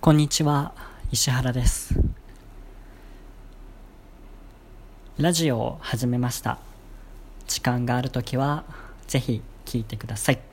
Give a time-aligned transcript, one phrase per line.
[0.00, 0.72] こんにちは
[1.10, 1.92] 石原です。
[5.18, 6.58] ラジオを始めました。
[7.48, 8.62] 時間があるときは
[9.08, 10.47] ぜひ聞いてください。